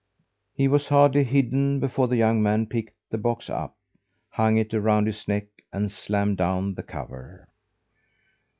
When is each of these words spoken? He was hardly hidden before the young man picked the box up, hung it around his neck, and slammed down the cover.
He 0.55 0.67
was 0.67 0.87
hardly 0.87 1.23
hidden 1.23 1.79
before 1.79 2.07
the 2.07 2.17
young 2.17 2.41
man 2.41 2.65
picked 2.65 2.95
the 3.11 3.19
box 3.19 3.51
up, 3.51 3.75
hung 4.31 4.57
it 4.57 4.73
around 4.73 5.05
his 5.05 5.27
neck, 5.27 5.45
and 5.71 5.91
slammed 5.91 6.37
down 6.37 6.73
the 6.73 6.81
cover. 6.81 7.47